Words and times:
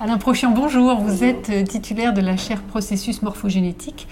Alain 0.00 0.16
Prochian, 0.16 0.52
bonjour. 0.52 1.00
Vous 1.00 1.24
êtes 1.24 1.50
euh, 1.50 1.64
titulaire 1.64 2.14
de 2.14 2.20
la 2.20 2.36
chaire 2.36 2.62
processus 2.62 3.20
morphogénétique. 3.20 4.06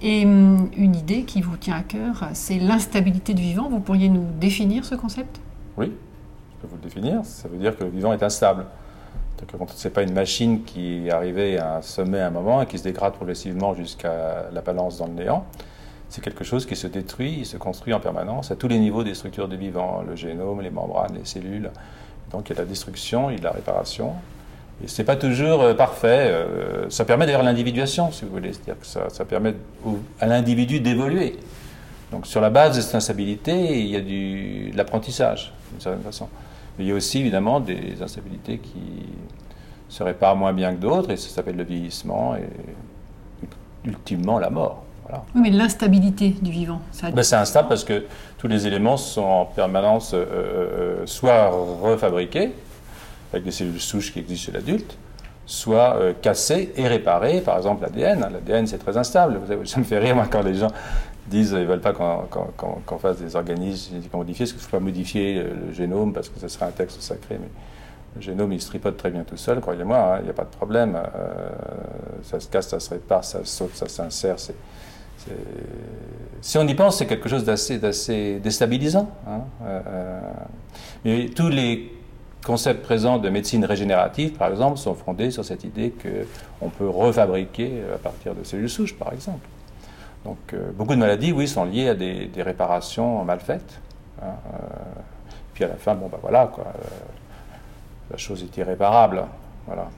Et 0.00 0.24
hum, 0.24 0.70
une 0.76 0.94
idée 0.94 1.24
qui 1.24 1.42
vous 1.42 1.56
tient 1.56 1.74
à 1.74 1.82
cœur, 1.82 2.28
c'est 2.32 2.60
l'instabilité 2.60 3.34
du 3.34 3.42
vivant. 3.42 3.68
Vous 3.68 3.80
pourriez 3.80 4.08
nous 4.08 4.24
définir 4.38 4.84
ce 4.84 4.94
concept? 4.94 5.40
Oui, 5.76 5.86
je 5.86 6.60
peux 6.60 6.68
vous 6.68 6.76
le 6.76 6.82
définir. 6.82 7.24
Ça 7.24 7.48
veut 7.48 7.58
dire 7.58 7.76
que 7.76 7.82
le 7.82 7.90
vivant 7.90 8.12
est 8.12 8.22
instable. 8.22 8.66
Ce 9.74 9.88
n'est 9.88 9.92
pas 9.92 10.04
une 10.04 10.12
machine 10.12 10.62
qui 10.62 11.08
est 11.08 11.10
arrivée 11.10 11.58
à 11.58 11.78
un 11.78 11.82
sommet 11.82 12.20
à 12.20 12.28
un 12.28 12.30
moment 12.30 12.62
et 12.62 12.66
qui 12.66 12.78
se 12.78 12.84
dégrade 12.84 13.14
progressivement 13.14 13.74
jusqu'à 13.74 14.48
la 14.52 14.60
balance 14.60 14.98
dans 14.98 15.08
le 15.08 15.14
néant. 15.14 15.44
C'est 16.08 16.22
quelque 16.22 16.44
chose 16.44 16.66
qui 16.66 16.76
se 16.76 16.86
détruit, 16.86 17.38
il 17.38 17.46
se 17.46 17.56
construit 17.56 17.92
en 17.92 17.98
permanence 17.98 18.52
à 18.52 18.54
tous 18.54 18.68
les 18.68 18.78
niveaux 18.78 19.02
des 19.02 19.14
structures 19.14 19.48
du 19.48 19.56
vivant, 19.56 20.04
le 20.06 20.14
génome, 20.14 20.60
les 20.60 20.70
membranes, 20.70 21.14
les 21.14 21.24
cellules. 21.24 21.72
Donc 22.30 22.48
il 22.48 22.52
y 22.54 22.56
a 22.56 22.62
la 22.62 22.68
destruction, 22.68 23.28
il 23.30 23.38
y 23.38 23.40
a 23.40 23.42
la 23.42 23.50
réparation. 23.50 24.12
Et 24.82 24.88
ce 24.88 25.00
n'est 25.00 25.06
pas 25.06 25.16
toujours 25.16 25.62
euh, 25.62 25.74
parfait. 25.74 26.28
Euh, 26.30 26.90
ça 26.90 27.04
permet 27.04 27.26
d'ailleurs 27.26 27.42
l'individuation, 27.42 28.10
si 28.10 28.24
vous 28.24 28.32
voulez. 28.32 28.52
C'est-à-dire 28.52 28.80
que 28.80 28.86
ça, 28.86 29.24
permet 29.24 29.54
à 30.20 30.26
l'individu 30.26 30.80
d'évoluer. 30.80 31.38
Donc 32.10 32.26
sur 32.26 32.40
la 32.40 32.50
base 32.50 32.76
de 32.76 32.80
cette 32.82 32.94
instabilité, 32.94 33.80
il 33.80 33.86
y 33.86 33.96
a 33.96 34.00
du, 34.00 34.70
de 34.70 34.76
l'apprentissage, 34.76 35.52
d'une 35.70 35.80
certaine 35.80 36.02
façon. 36.02 36.28
Mais 36.76 36.84
il 36.84 36.88
y 36.88 36.92
a 36.92 36.94
aussi 36.94 37.20
évidemment 37.20 37.60
des 37.60 38.02
instabilités 38.02 38.58
qui 38.58 39.06
se 39.88 40.02
réparent 40.02 40.36
moins 40.36 40.52
bien 40.52 40.74
que 40.74 40.80
d'autres, 40.80 41.10
et 41.10 41.16
ça 41.16 41.28
s'appelle 41.28 41.56
le 41.56 41.64
vieillissement 41.64 42.34
et 42.36 42.48
ultimement 43.84 44.38
la 44.38 44.50
mort. 44.50 44.84
Oui, 45.34 45.42
mais 45.42 45.50
l'instabilité 45.50 46.30
du 46.40 46.50
vivant, 46.50 46.80
ça 46.90 47.10
ben, 47.10 47.22
C'est 47.22 47.36
instable 47.36 47.68
parce 47.68 47.84
que 47.84 48.04
tous 48.38 48.48
les 48.48 48.66
éléments 48.66 48.96
sont 48.96 49.22
en 49.22 49.44
permanence 49.44 50.12
euh, 50.14 51.04
soit 51.06 51.50
refabriqués, 51.82 52.52
avec 53.32 53.44
des 53.44 53.50
cellules 53.50 53.80
souches 53.80 54.12
qui 54.12 54.18
existent 54.18 54.46
chez 54.46 54.52
l'adulte, 54.52 54.96
soit 55.46 55.96
euh, 55.96 56.12
cassés 56.20 56.72
et 56.76 56.86
réparés, 56.86 57.40
par 57.40 57.56
exemple 57.56 57.82
l'ADN. 57.82 58.20
L'ADN, 58.20 58.66
c'est 58.66 58.78
très 58.78 58.96
instable. 58.96 59.40
Ça 59.64 59.78
me 59.78 59.84
fait 59.84 59.98
rire, 59.98 60.14
moi, 60.14 60.26
quand 60.30 60.42
les 60.42 60.54
gens 60.54 60.70
disent 61.26 61.50
qu'ils 61.50 61.60
ne 61.60 61.64
veulent 61.64 61.80
pas 61.80 61.92
qu'on 61.92 62.98
fasse 62.98 63.18
des 63.18 63.36
organismes 63.36 63.90
génétiquement 63.90 64.20
modifiés, 64.20 64.44
parce 64.44 64.52
qu'il 64.52 64.60
ne 64.60 64.64
faut 64.64 64.76
pas 64.76 64.84
modifier 64.84 65.42
le, 65.42 65.72
génome, 65.72 66.12
parce 66.12 66.28
que 66.28 66.38
ce 66.38 66.48
serait 66.48 66.66
un 66.66 66.70
texte 66.70 67.00
sacré. 67.00 67.38
Mais 67.40 67.48
le 68.16 68.20
génome, 68.20 68.52
il 68.52 68.60
se 68.60 68.66
tripote 68.66 68.96
très 68.96 69.10
bien 69.10 69.24
tout 69.24 69.36
seul, 69.36 69.60
croyez-moi, 69.60 69.96
hein, 69.96 70.18
il 70.20 70.24
n'y 70.24 70.30
a 70.30 70.34
pas 70.34 70.44
de 70.44 70.50
problème. 70.50 70.96
Euh, 70.96 71.50
ça 72.22 72.38
se 72.38 72.48
casse, 72.48 72.68
ça 72.68 72.80
se 72.80 72.90
répare, 72.90 73.24
ça 73.24 73.40
saute, 73.44 73.74
ça 73.74 73.88
s'insère. 73.88 74.36
Si 76.40 76.58
on 76.58 76.66
y 76.66 76.74
pense, 76.74 76.98
c'est 76.98 77.06
quelque 77.06 77.28
chose 77.28 77.44
d'assez 77.44 78.40
déstabilisant. 78.40 79.08
Hein, 79.26 79.40
euh, 79.64 80.20
mais 81.04 81.30
tous 81.34 81.48
les 81.48 82.01
concepts 82.44 82.82
présents 82.82 83.18
de 83.18 83.28
médecine 83.28 83.64
régénérative, 83.64 84.32
par 84.32 84.50
exemple, 84.50 84.78
sont 84.78 84.94
fondés 84.94 85.30
sur 85.30 85.44
cette 85.44 85.64
idée 85.64 85.92
qu'on 86.02 86.68
peut 86.68 86.88
refabriquer 86.88 87.82
à 87.94 87.98
partir 87.98 88.34
de 88.34 88.44
cellules 88.44 88.70
souches, 88.70 88.94
par 88.96 89.12
exemple. 89.12 89.46
Donc, 90.24 90.38
euh, 90.52 90.70
beaucoup 90.72 90.94
de 90.94 91.00
maladies, 91.00 91.32
oui, 91.32 91.48
sont 91.48 91.64
liées 91.64 91.88
à 91.88 91.94
des, 91.94 92.30
réparations 92.36 93.24
mal 93.24 93.40
faites. 93.40 93.80
Hein, 94.22 94.26
euh, 94.26 94.58
puis 95.54 95.64
à 95.64 95.68
la 95.68 95.74
fin, 95.74 95.94
bon, 95.94 96.08
ben 96.08 96.18
voilà, 96.20 96.46
quoi, 96.46 96.64
euh, 96.66 96.88
la 98.10 98.16
chose 98.16 98.42
est 98.42 98.56
irréparable. 98.56 99.24
Voilà. 99.66 99.88